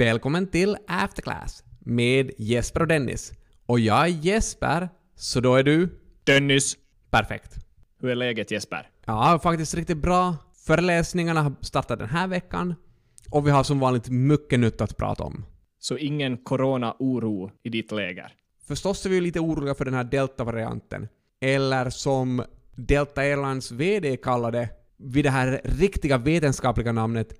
[0.00, 3.32] Välkommen till Afterclass med Jesper och Dennis.
[3.66, 5.88] Och jag är Jesper, så då är du...
[6.24, 6.76] Dennis!
[7.10, 7.54] Perfekt.
[8.00, 8.90] Hur är läget Jesper?
[9.06, 10.36] Ja, faktiskt riktigt bra.
[10.66, 12.74] Föreläsningarna har startat den här veckan
[13.30, 15.44] och vi har som vanligt mycket nytt att prata om.
[15.78, 18.32] Så ingen corona-oro i ditt läger?
[18.66, 21.08] Förstås är vi lite oroliga för den här delta-varianten.
[21.40, 22.44] Eller som
[22.74, 27.32] Delta Airlines VD kallade vid det här riktiga vetenskapliga namnet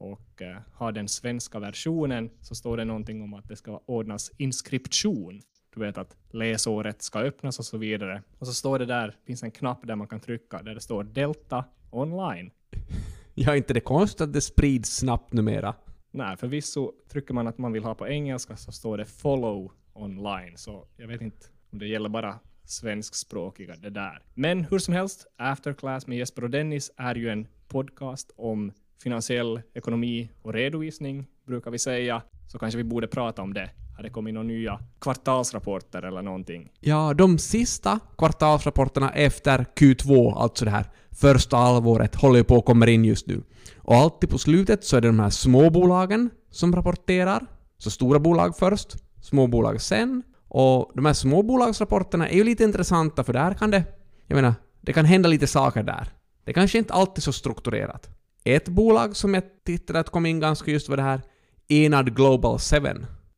[0.00, 4.30] och eh, har den svenska versionen så står det någonting om att det ska ordnas
[4.36, 5.40] inskription.
[5.74, 8.22] Du vet att läsåret ska öppnas och så vidare.
[8.38, 11.04] Och så står det där, finns en knapp där man kan trycka där det står
[11.04, 12.50] Delta online.
[13.34, 15.74] Ja, inte det konstigt att det sprids snabbt numera.
[16.10, 20.56] Nej, förvisso trycker man att man vill ha på engelska så står det follow online.
[20.56, 24.22] Så jag vet inte om det gäller bara svenskspråkiga det där.
[24.34, 29.60] Men hur som helst, Afterclass med Jesper och Dennis är ju en podcast om finansiell
[29.74, 32.22] ekonomi och redovisning, brukar vi säga.
[32.46, 33.70] Så kanske vi borde prata om det.
[33.96, 36.68] Har det kommit några nya kvartalsrapporter eller någonting?
[36.80, 42.64] Ja, de sista kvartalsrapporterna efter Q2, alltså det här första halvåret, håller ju på att
[42.64, 43.42] komma in just nu.
[43.78, 47.46] Och alltid på slutet så är det de här småbolagen som rapporterar.
[47.78, 50.22] Så stora bolag först, småbolag sen.
[50.48, 53.84] Och de här småbolagsrapporterna är ju lite intressanta för där kan det,
[54.26, 56.08] jag menar, det kan hända lite saker där.
[56.44, 58.08] Det kanske inte alltid är så strukturerat.
[58.44, 61.20] Ett bolag som jag tittade att kom in ganska just var det här
[61.68, 62.76] Enad Global 7.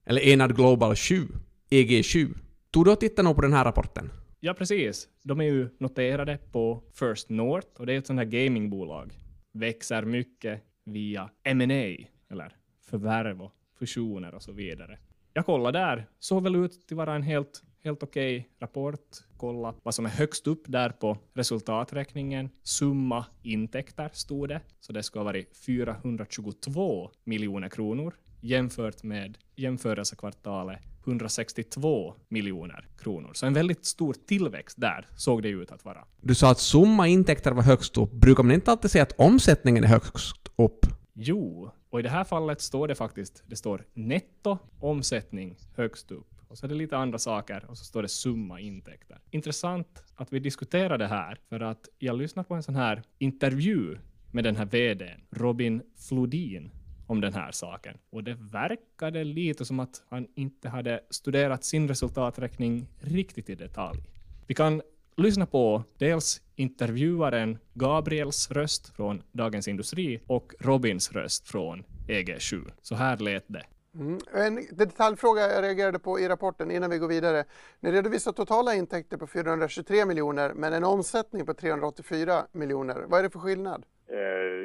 [0.07, 1.29] Eller Enad Global 7.
[1.71, 2.35] EG7.
[2.71, 4.13] Tog du och tittade nog på den här rapporten?
[4.41, 5.09] Ja, precis.
[5.23, 9.13] De är ju noterade på First North och det är ett sånt här gamingbolag.
[9.53, 12.57] Växer mycket via M&A eller
[12.91, 14.99] förvärv och fusioner och så vidare.
[15.33, 19.17] Jag kollade där, såg väl ut till vara en helt, helt okej okay rapport.
[19.37, 22.51] Kolla vad som är högst upp där på resultaträkningen.
[22.63, 30.79] Summa intäkter stod det, så det ska ha varit 422 miljoner kronor jämfört med jämförelsekvartalet
[31.07, 33.31] 162 miljoner kronor.
[33.35, 36.05] Så en väldigt stor tillväxt där såg det ut att vara.
[36.21, 38.13] Du sa att summa intäkter var högst upp.
[38.13, 40.87] Brukar man inte alltid säga att omsättningen är högst upp?
[41.15, 46.32] Jo, och i det här fallet står det faktiskt, det står netto omsättning högst upp.
[46.53, 49.19] Och så är det lite andra saker och så står det summa intäkter.
[49.31, 53.99] Intressant att vi diskuterar det här för att jag lyssnar på en sån här intervju
[54.31, 56.71] med den här VDn, Robin Flodin,
[57.07, 57.99] om den här saken.
[58.11, 64.01] Och det verkade lite som att han inte hade studerat sin resultaträkning riktigt i detalj.
[64.47, 64.83] Vi kan
[65.17, 72.73] lyssna på dels intervjuaren Gabriels röst från Dagens Industri och Robins röst från EG7.
[72.83, 73.63] Så här lät det.
[73.95, 74.19] Mm.
[74.35, 77.45] En detaljfråga jag reagerade på i rapporten innan vi går vidare.
[77.81, 83.05] Ni redovisar totala intäkter på 423 miljoner men en omsättning på 384 miljoner.
[83.09, 83.85] Vad är det för skillnad?
[84.07, 84.19] Eh,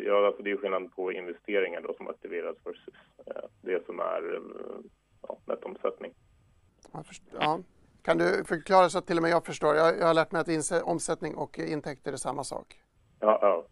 [0.06, 2.94] ja, alltså det är skillnad på investeringar då som aktiveras versus
[3.26, 4.42] eh, det som är eh,
[5.28, 6.14] ja, nettomsättning.
[7.40, 7.60] Ja.
[8.02, 9.76] Kan du förklara så att till och med jag förstår?
[9.76, 12.82] Jag, jag har lärt mig att omsättning och intäkter är samma sak.
[13.20, 13.66] Ja, ja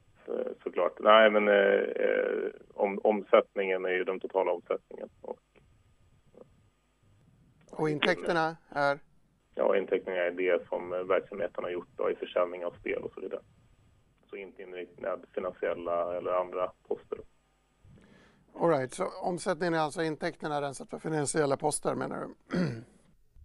[0.64, 0.94] såklart.
[1.00, 5.10] Nej, men eh, om, omsättningen är ju den totala omsättningen.
[5.22, 5.40] Och,
[7.72, 9.00] och intäkterna är?
[9.56, 13.22] Ja, intäkterna är det som verksamheten har gjort då, i försäljning av spel och så
[13.22, 13.42] vidare.
[14.30, 17.20] Så inte inriktad finansiella eller andra poster.
[18.60, 22.58] All right, så omsättningen är alltså intäkterna rensat för finansiella poster menar du?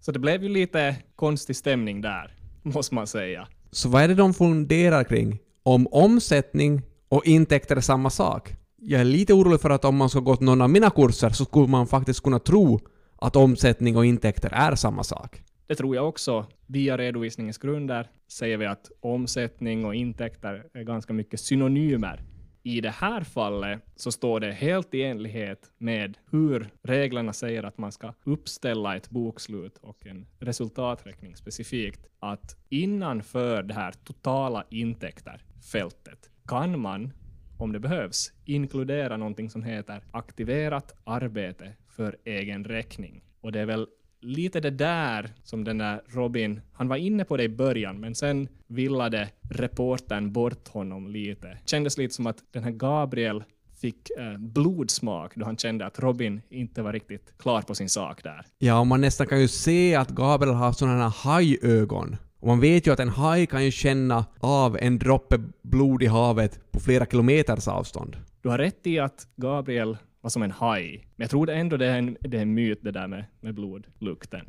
[0.01, 3.49] Så det blev ju lite konstig stämning där, måste man säga.
[3.71, 5.39] Så vad är det de funderar kring?
[5.71, 8.55] Om omsättning och intäkter är samma sak?
[8.77, 11.45] Jag är lite orolig för att om man ska gått någon av mina kurser så
[11.45, 12.81] skulle man faktiskt kunna tro
[13.17, 15.43] att omsättning och intäkter är samma sak.
[15.67, 16.47] Det tror jag också.
[16.67, 22.23] Via redovisningens grunder säger vi att omsättning och intäkter är ganska mycket synonymer.
[22.63, 27.79] I det här fallet så står det helt i enlighet med hur reglerna säger att
[27.79, 36.31] man ska uppställa ett bokslut och en resultaträkning specifikt, att innanför det här totala intäkter-fältet
[36.47, 37.13] kan man,
[37.59, 43.25] om det behövs, inkludera någonting som heter aktiverat arbete för egen räkning.
[43.41, 43.87] Och det är väl
[44.21, 48.15] lite det där som den där Robin, han var inne på det i början, men
[48.15, 51.59] sen villade reportern bort honom lite.
[51.67, 53.45] Kändes lite som att den här Gabriel
[53.81, 58.23] fick eh, blodsmak då han kände att Robin inte var riktigt klar på sin sak
[58.23, 58.47] där.
[58.59, 62.17] Ja, och man nästan kan ju se att Gabriel har sådana här hajögon.
[62.41, 66.07] Och man vet ju att en haj kan ju känna av en droppe blod i
[66.07, 68.17] havet på flera kilometers avstånd.
[68.43, 71.07] Du har rätt i att Gabriel var som en haj.
[71.17, 73.55] Men jag tror ändå det är en, det är en myt det där med, med
[73.55, 74.49] blodlukten.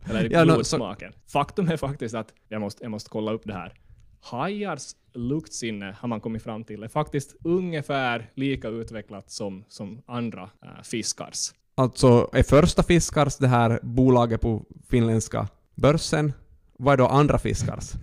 [0.10, 1.12] Eller Ja, no, blodsmaken.
[1.26, 3.74] Faktum är faktiskt att, jag måste, jag måste kolla upp det här.
[4.20, 10.50] Hajars luktsinne har man kommit fram till är faktiskt ungefär lika utvecklat som, som andra
[10.62, 11.52] äh, fiskars.
[11.74, 16.32] Alltså, är första Fiskars det här bolaget på finländska börsen?
[16.76, 17.92] Vad är då andra Fiskars?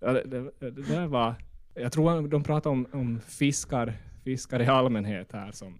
[0.00, 1.34] Ja, det, det, det där var,
[1.74, 5.78] jag tror de pratar om, om fiskar, fiskar i allmänhet här som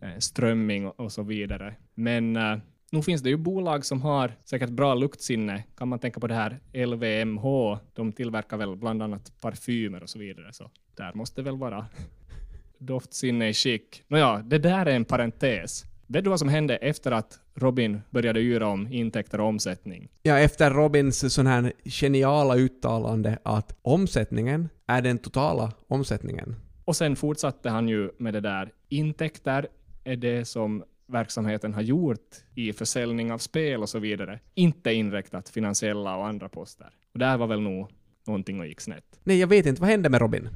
[0.00, 1.74] äh, strömming och, och så vidare.
[1.94, 2.58] Men eh, äh,
[2.90, 5.64] nu finns det ju bolag som har säkert bra luktsinne.
[5.76, 10.18] Kan man tänka på det här LVMH, de tillverkar väl bland annat parfymer och så
[10.18, 11.86] vidare, så där måste väl vara
[12.78, 14.02] doftsinne i skick.
[14.08, 15.84] Nåja, det där är en parentes.
[16.06, 20.08] Vet du vad som hände efter att Robin började yra om intäkter och omsättning?
[20.22, 26.56] Ja, efter Robins sån här geniala uttalande att omsättningen är den totala omsättningen.
[26.86, 28.72] Och sen fortsatte han ju med det där.
[28.88, 29.68] Intäkter
[30.04, 34.40] är det som verksamheten har gjort i försäljning av spel och så vidare.
[34.54, 36.90] Inte inräknat finansiella och andra poster.
[37.12, 37.90] Och där var väl nog
[38.26, 39.20] någonting och gick snett.
[39.24, 39.80] Nej, jag vet inte.
[39.80, 40.48] Vad hände med Robin?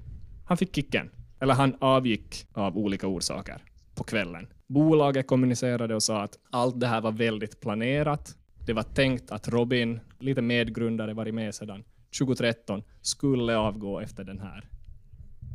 [0.46, 1.10] Han fick kicken.
[1.40, 4.46] Eller han avgick av olika orsaker på kvällen.
[4.66, 8.36] Bolaget kommunicerade och sa att allt det här var väldigt planerat.
[8.66, 11.84] Det var tänkt att Robin, lite medgrundare, varit med sedan
[12.18, 14.68] 2013, skulle avgå efter den här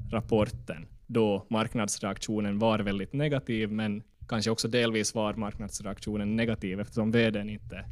[0.10, 7.50] rapporten då marknadsreaktionen var väldigt negativ, men kanske också delvis var marknadsreaktionen negativ eftersom vdn
[7.50, 7.86] inte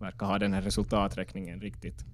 [0.00, 2.04] verkar ha den här resultaträkningen riktigt,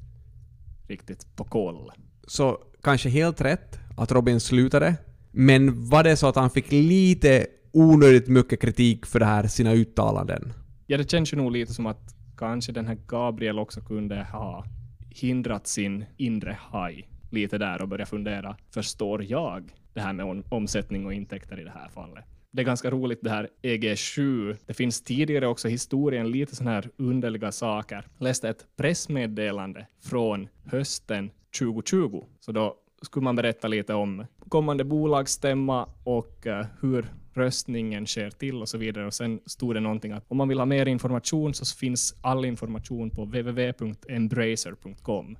[0.88, 1.90] riktigt på koll.
[2.26, 4.96] Så kanske helt rätt att Robin slutade,
[5.30, 9.72] men var det så att han fick lite onödigt mycket kritik för det här, sina
[9.72, 10.52] uttalanden?
[10.86, 14.64] Ja, det känns ju nog lite som att kanske den här Gabriel också kunde ha
[15.10, 21.06] hindrat sin inre haj lite där och börja fundera, förstår jag det här med omsättning
[21.06, 22.24] och intäkter i det här fallet?
[22.50, 24.56] Det är ganska roligt det här EG7.
[24.66, 28.06] Det finns tidigare också i historien lite sådana här underliga saker.
[28.18, 32.24] Jag läste ett pressmeddelande från hösten 2020.
[32.40, 38.62] Så då skulle man berätta lite om kommande bolagsstämma och eh, hur röstningen sker till
[38.62, 39.06] och så vidare.
[39.06, 42.44] Och sen stod det någonting att om man vill ha mer information så finns all
[42.44, 45.36] information på www.embracer.com.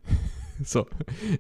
[0.67, 0.89] Så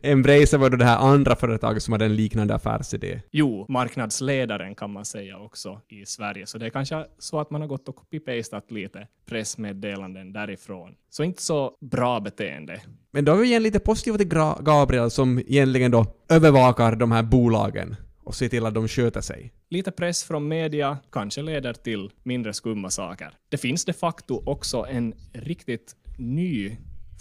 [0.02, 3.20] Embracer var då det här andra företaget som hade en liknande affärsidé.
[3.30, 7.60] Jo, marknadsledaren kan man säga också i Sverige, så det är kanske så att man
[7.60, 10.94] har gått och copy-pastat lite pressmeddelanden därifrån.
[11.10, 12.80] Så inte så bra beteende.
[13.10, 17.12] Men då är vi igen lite positiva till Gra- Gabriel som egentligen då övervakar de
[17.12, 19.52] här bolagen och ser till att de sköter sig.
[19.70, 23.30] Lite press från media kanske leder till mindre skumma saker.
[23.48, 26.76] Det finns de facto också en riktigt ny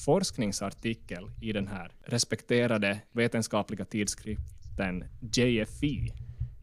[0.05, 5.03] forskningsartikel i den här respekterade vetenskapliga tidskriften
[5.35, 6.13] JFE.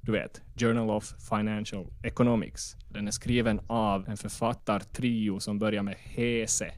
[0.00, 2.76] Du vet, Journal of Financial Economics.
[2.88, 6.75] Den är skriven av en författartrio som börjar med Hese.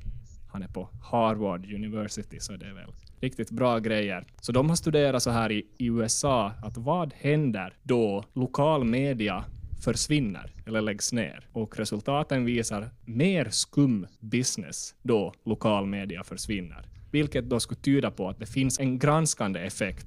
[0.49, 4.25] Han är på Harvard University, så det är väl riktigt bra grejer.
[4.40, 9.45] Så de har studerat så här i, i USA, att vad händer då lokal media
[9.80, 11.49] försvinner eller läggs ner.
[11.52, 16.88] Och resultaten visar mer skum business då lokal media försvinner.
[17.10, 20.06] Vilket då skulle tyda på att det finns en granskande effekt.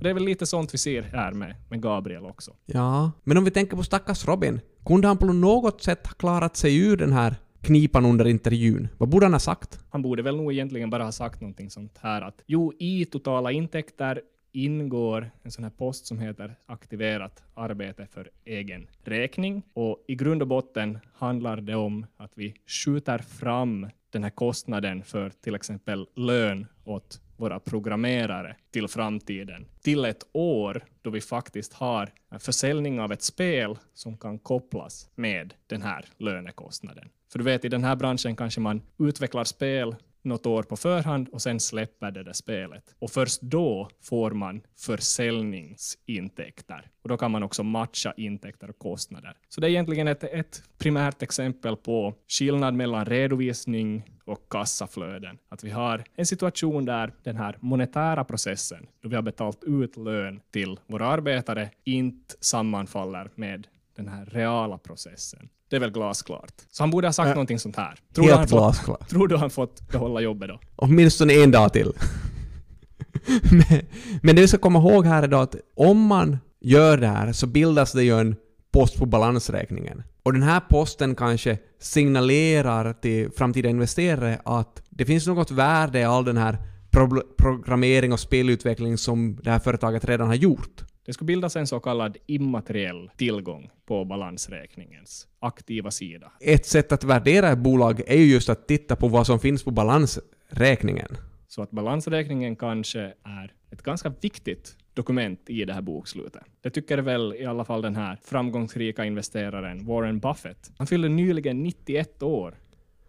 [0.00, 2.56] Det är väl lite sånt vi ser här med, med Gabriel också.
[2.66, 4.60] Ja, men om vi tänker på stackars Robin.
[4.84, 8.88] Kunde han på något sätt ha klarat sig ur den här knipan under intervjun?
[8.98, 9.80] Vad borde han ha sagt?
[9.90, 13.52] Han borde väl nog egentligen bara ha sagt någonting sånt här att jo, i totala
[13.52, 14.20] intäkter
[14.52, 19.62] ingår en sån här post som heter aktiverat arbete för egen räkning.
[19.72, 25.02] Och i grund och botten handlar det om att vi skjuter fram den här kostnaden
[25.04, 31.72] för till exempel lön åt våra programmerare till framtiden, till ett år då vi faktiskt
[31.72, 37.08] har en försäljning av ett spel som kan kopplas med den här lönekostnaden.
[37.32, 41.28] För du vet, i den här branschen kanske man utvecklar spel något år på förhand
[41.28, 42.94] och sen släpper det där spelet.
[42.98, 46.90] Och först då får man försäljningsintäkter.
[47.02, 49.36] Och då kan man också matcha intäkter och kostnader.
[49.48, 55.38] Så det är egentligen ett, ett primärt exempel på skillnad mellan redovisning och kassaflöden.
[55.48, 59.96] Att vi har en situation där den här monetära processen, då vi har betalt ut
[59.96, 65.48] lön till våra arbetare, inte sammanfaller med den här reala processen.
[65.70, 66.52] Det är väl glasklart.
[66.70, 67.94] Så han borde ha sagt Äh, någonting sånt här.
[68.14, 69.08] Tror han Helt fått, glasklart.
[69.08, 70.60] tror du han fått behålla jobbet då?
[70.76, 71.92] Åtminstone en dag till.
[73.50, 73.80] men,
[74.22, 77.32] men det vi ska komma ihåg här är då att om man gör det här
[77.32, 78.36] så bildas det ju en
[78.72, 80.02] post på balansräkningen.
[80.22, 86.04] Och den här posten kanske signalerar till framtida investerare att det finns något värde i
[86.04, 86.58] all den här
[86.90, 90.84] pro- programmering och spelutveckling som det här företaget redan har gjort.
[91.08, 96.32] Det skulle bildas en så kallad immateriell tillgång på balansräkningens aktiva sida.
[96.40, 99.64] Ett sätt att värdera ett bolag är ju just att titta på vad som finns
[99.64, 101.16] på balansräkningen.
[101.46, 106.42] Så att balansräkningen kanske är ett ganska viktigt dokument i det här bokslutet.
[106.60, 110.70] Det tycker väl i alla fall den här framgångsrika investeraren Warren Buffett.
[110.78, 112.54] Han fyllde nyligen 91 år,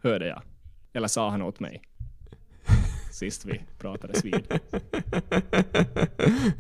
[0.02, 0.42] hörde jag.
[0.94, 1.82] Eller sa han åt mig.
[3.20, 4.34] Sist vi pratades vid.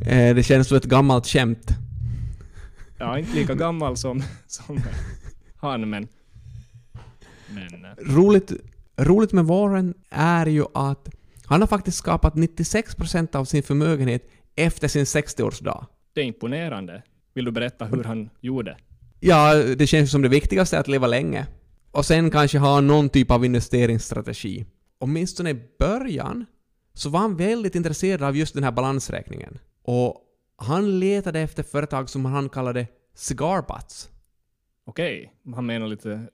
[0.05, 1.67] Eh, det känns som ett gammalt skämt.
[2.97, 4.79] Är inte lika gammal som, som
[5.55, 6.07] han, men...
[7.49, 8.51] Men eh, roligt,
[8.97, 11.09] roligt med Warren är ju att
[11.45, 15.85] han har faktiskt skapat 96% av sin förmögenhet efter sin 60-årsdag.
[16.13, 17.03] det är imponerande.
[17.33, 18.77] Vill du berätta hur han gjorde?
[19.19, 21.47] Ja, det känns som det viktigaste att leva länge.
[21.91, 24.65] Och sen kanske ha någon typ av investeringsstrategi.
[24.99, 26.45] Åtminstone i början
[26.93, 29.59] så var han väldigt intresserad av just den här balansräkningen.
[29.83, 30.15] Och
[30.57, 34.09] han letade efter företag som han kallade cigar butts.
[34.85, 36.27] Okej, han menar lite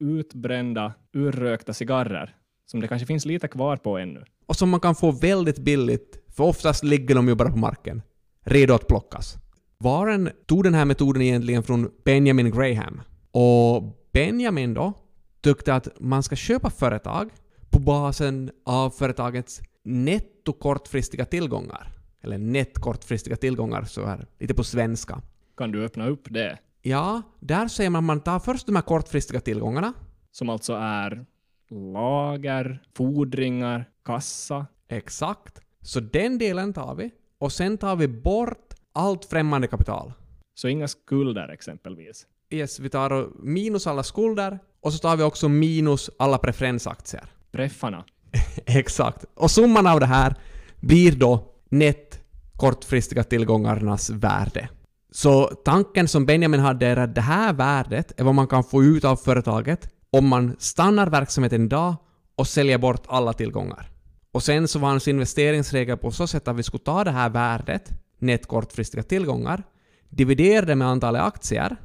[0.00, 4.24] utbrända, urrökta cigarrer som det kanske finns lite kvar på ännu.
[4.46, 8.02] och som man kan få väldigt billigt, för oftast ligger de ju bara på marken,
[8.40, 9.36] redo att plockas.
[9.78, 13.00] Warren tog den här metoden egentligen från Benjamin Graham.
[13.30, 14.92] Och Benjamin då
[15.40, 17.30] tyckte att man ska köpa företag
[17.72, 21.88] på basen av företagets netto kortfristiga tillgångar.
[22.22, 25.20] Eller nettkortfristiga tillgångar så här, lite på svenska.
[25.56, 26.58] Kan du öppna upp det?
[26.82, 29.92] Ja, där säger man att man tar först de här kortfristiga tillgångarna.
[30.32, 31.26] Som alltså är
[31.70, 34.66] lager, fordringar, kassa.
[34.88, 35.60] Exakt.
[35.80, 37.10] Så den delen tar vi.
[37.38, 40.12] Och sen tar vi bort allt främmande kapital.
[40.54, 42.26] Så inga skulder exempelvis.
[42.50, 47.24] Yes, vi tar minus alla skulder och så tar vi också minus alla preferensaktier.
[47.52, 48.04] Preffarna.
[48.66, 49.24] Exakt.
[49.34, 50.34] Och summan av det här
[50.80, 52.20] blir då nett
[52.56, 54.68] kortfristiga tillgångarnas värde.
[55.10, 58.82] Så tanken som Benjamin hade är att det här värdet är vad man kan få
[58.82, 61.96] ut av företaget om man stannar verksamheten idag
[62.36, 63.90] och säljer bort alla tillgångar.
[64.32, 67.30] Och sen så var hans investeringsregel på så sätt att vi skulle ta det här
[67.30, 69.62] värdet, net kortfristiga tillgångar,
[70.08, 71.76] dividera det med antalet aktier,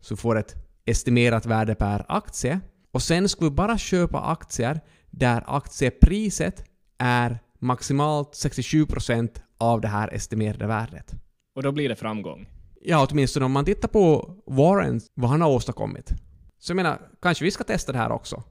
[0.00, 0.54] så vi får ett
[0.86, 2.60] estimerat värde per aktie,
[2.92, 4.80] och sen skulle vi bara köpa aktier
[5.12, 6.64] där aktiepriset
[6.98, 11.14] är maximalt 67% av det här estimerade värdet.
[11.54, 12.48] Och då blir det framgång.
[12.80, 16.10] Ja, åtminstone om man tittar på Warren, vad han har åstadkommit.
[16.58, 18.42] Så jag menar, kanske vi ska testa det här också.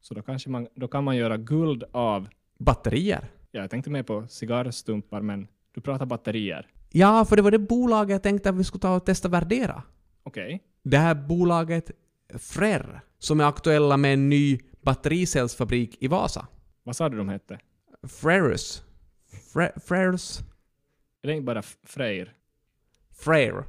[0.00, 2.28] Så då, kanske man, då kan man göra guld av...
[2.58, 3.30] Batterier.
[3.50, 6.66] Ja, jag tänkte mer på cigarrstumpar, men du pratar batterier.
[6.90, 9.82] Ja, för det var det bolaget jag tänkte att vi skulle ta och testa värdera.
[10.22, 10.62] Okej.
[10.84, 11.90] Det här bolaget
[12.38, 16.46] Frerr, som är aktuella med en ny battericellsfabrik i Vasa.
[16.82, 17.58] Vad sa du de hette?
[18.08, 18.82] Frerus.
[19.54, 20.40] Fre- Frerus.
[21.22, 22.32] Är det inte bara Freyr?
[23.14, 23.64] Freyr.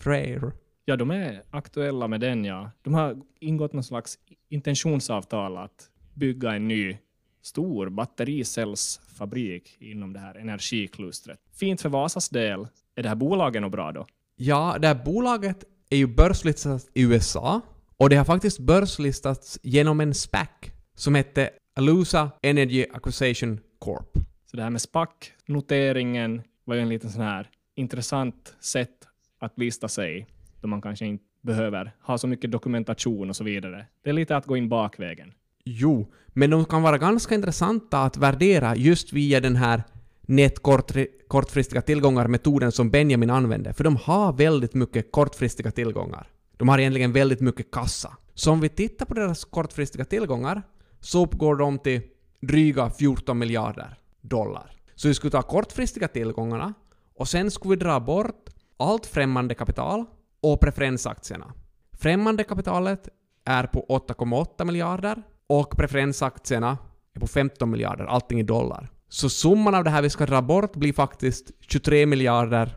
[0.00, 0.52] Freyr.
[0.84, 2.70] Ja, de är aktuella med den, ja.
[2.82, 6.98] De har ingått någon slags intentionsavtal att bygga en ny
[7.42, 11.40] stor battericellsfabrik inom det här energiklustret.
[11.52, 12.68] Fint för Vasas del.
[12.94, 14.06] Är det här bolaget nog bra då?
[14.36, 17.60] Ja, det här bolaget är ju börslistat i USA
[17.98, 20.48] och det har faktiskt börslistats genom en SPAC
[20.94, 24.12] som hette Alusa Energy Acquisition Corp.
[24.50, 28.90] Så det här med SPAC-noteringen var ju en liten sån här intressant sätt
[29.38, 30.26] att lista sig
[30.60, 33.86] då man kanske inte behöver ha så mycket dokumentation och så vidare.
[34.04, 35.32] Det är lite att gå in bakvägen.
[35.64, 39.82] Jo, men de kan vara ganska intressanta att värdera just via den här
[40.22, 46.28] net kortri- kortfristiga tillgångar-metoden som Benjamin använde, för de har väldigt mycket kortfristiga tillgångar.
[46.56, 48.16] De har egentligen väldigt mycket kassa.
[48.34, 50.62] Så om vi tittar på deras kortfristiga tillgångar
[51.00, 52.02] så uppgår de till
[52.40, 54.76] dryga 14 miljarder dollar.
[54.94, 56.74] Så vi skulle ta kortfristiga tillgångarna
[57.14, 60.04] och sen skulle vi dra bort allt främmande kapital
[60.40, 61.52] och preferensaktierna.
[61.92, 63.08] Främmande kapitalet
[63.44, 66.78] är på 8,8 miljarder och preferensaktierna
[67.14, 68.88] är på 15 miljarder, allting i dollar.
[69.08, 72.76] Så summan av det här vi ska dra bort blir faktiskt 23 miljarder,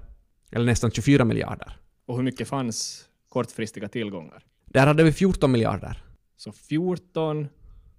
[0.51, 1.77] eller nästan 24 miljarder.
[2.05, 4.43] Och hur mycket fanns kortfristiga tillgångar?
[4.65, 6.03] Där hade vi 14 miljarder.
[6.38, 7.48] Så 14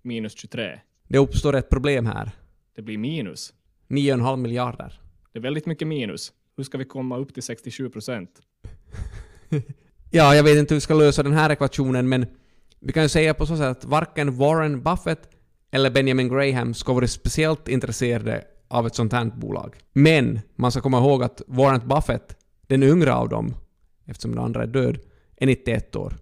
[0.03, 0.81] minus 23.
[1.09, 2.31] Det uppstår ett problem här.
[2.75, 3.53] Det blir minus.
[3.89, 5.01] 9,5 miljarder.
[5.33, 6.33] Det är väldigt mycket minus.
[6.57, 8.31] Hur ska vi komma upp till 67 procent?
[10.13, 12.27] Ja, jag vet inte hur vi ska lösa den här ekvationen, men
[12.81, 15.29] vi kan ju säga på så sätt att varken Warren Buffett
[15.71, 19.77] eller Benjamin Graham ska vara speciellt intresserade av ett sånt här bolag.
[19.93, 23.55] Men man ska komma ihåg att Warren Buffett, den yngre av dem,
[24.05, 24.99] eftersom den andra är död,
[25.41, 26.15] är 91 år.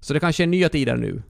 [0.00, 1.22] Så det kanske är nya tider nu.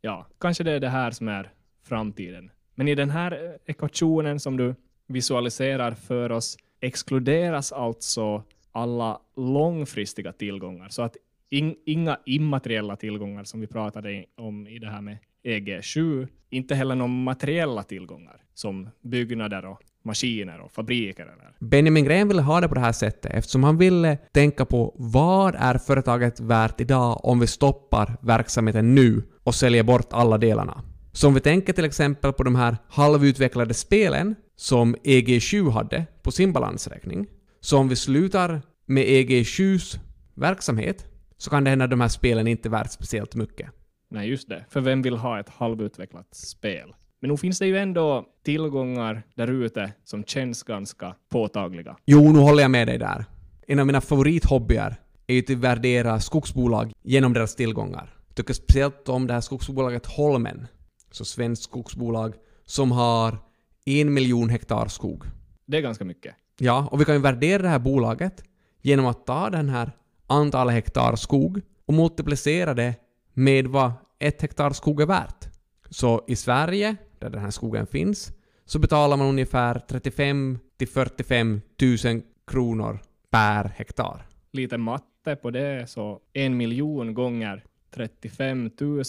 [0.00, 1.50] Ja, kanske det är det här som är
[1.82, 2.50] framtiden.
[2.74, 4.74] Men i den här ekvationen som du
[5.06, 10.88] visualiserar för oss exkluderas alltså alla långfristiga tillgångar.
[10.88, 11.16] Så att
[11.50, 16.94] in, inga immateriella tillgångar som vi pratade om i det här med EG7, inte heller
[16.94, 21.22] några materiella tillgångar som byggnader och maskiner och fabriker.
[21.22, 21.56] Eller.
[21.60, 25.54] Benjamin Graham ville ha det på det här sättet eftersom han ville tänka på vad
[25.58, 30.82] är företaget värt idag om vi stoppar verksamheten nu och säljer bort alla delarna.
[31.12, 36.30] Så om vi tänker till exempel på de här halvutvecklade spelen som EG7 hade på
[36.30, 37.26] sin balansräkning.
[37.60, 39.98] Så om vi slutar med EG7s
[40.34, 41.06] verksamhet
[41.36, 43.70] så kan det hända att de här spelen inte är värt speciellt mycket.
[44.10, 44.64] Nej, just det.
[44.70, 46.94] För vem vill ha ett halvutvecklat spel?
[47.24, 51.96] Men nog finns det ju ändå tillgångar där ute som känns ganska påtagliga.
[52.04, 53.24] Jo, nu håller jag med dig där.
[53.66, 58.14] En av mina favorithobbyer är ju att värdera skogsbolag genom deras tillgångar.
[58.28, 60.66] Jag tycker speciellt om det här skogsbolaget Holmen,
[61.10, 63.38] så svenskt skogsbolag, som har
[63.86, 65.24] en miljon hektar skog.
[65.66, 66.34] Det är ganska mycket.
[66.58, 68.44] Ja, och vi kan ju värdera det här bolaget
[68.82, 69.92] genom att ta den här
[70.26, 72.94] antalet hektar skog och multiplicera det
[73.34, 75.54] med vad ett hektar skog är värt.
[75.90, 78.32] Så i Sverige, där den här skogen finns,
[78.64, 81.60] så betalar man ungefär 35 till 45
[82.04, 82.98] 000 kronor
[83.30, 84.26] per hektar.
[84.52, 87.64] Lite matte på det, så en miljon gånger
[87.94, 89.04] 35 000,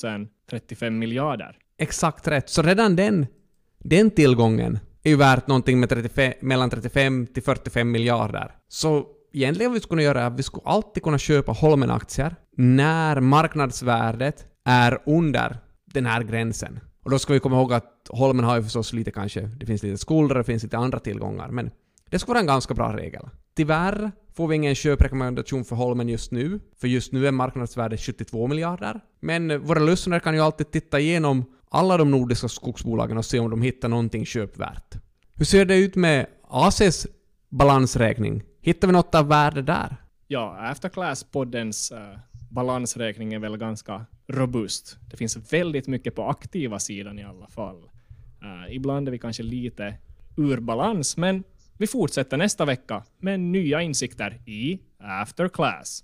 [0.50, 1.58] 35 miljarder.
[1.78, 2.50] Exakt rätt.
[2.50, 3.28] Så redan den,
[3.78, 8.52] den tillgången är ju värt någonting med 35, mellan 35 till 45 miljarder.
[8.68, 13.20] Så egentligen vad vi skulle göra är att vi skulle alltid kunna köpa Holmen-aktier när
[13.20, 15.58] marknadsvärdet är under
[15.94, 16.80] den här gränsen.
[17.06, 19.84] Och då ska vi komma ihåg att Holmen har ju förstås lite kanske, det finns
[19.84, 21.72] lite skulder, det finns lite andra tillgångar, men
[22.10, 23.30] det ska vara en ganska bra regel.
[23.56, 28.48] Tyvärr får vi ingen köprekommendation för Holmen just nu, för just nu är marknadsvärdet 72
[28.48, 29.02] miljarder.
[29.20, 33.50] Men våra lyssnare kan ju alltid titta igenom alla de nordiska skogsbolagen och se om
[33.50, 34.96] de hittar någonting köpvärt.
[35.34, 37.08] Hur ser det ut med ACs
[37.50, 38.44] balansräkning?
[38.62, 39.98] Hittar vi något av värde där?
[40.28, 42.20] Ja, Afterclass-poddens uh, eh,
[42.56, 44.98] balansräkning är väl ganska robust.
[45.12, 47.78] Det finns väldigt mycket på aktiva sidan i alla fall.
[48.44, 49.98] Uh, ibland är vi kanske lite
[50.38, 51.44] ur balans, men
[51.78, 56.04] vi fortsätter nästa vecka med nya insikter i After Class.